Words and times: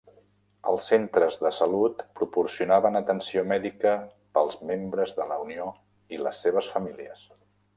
Els 0.69 0.85
centres 0.91 1.35
de 1.41 1.51
salud 1.57 2.01
proporcionaven 2.21 3.01
atenció 3.01 3.43
mèdica 3.51 3.93
pels 4.39 4.59
membres 4.71 5.15
de 5.21 5.29
la 5.33 5.39
unió 5.45 5.69
i 6.17 6.21
les 6.25 6.43
seves 6.49 6.73
famílies. 6.79 7.25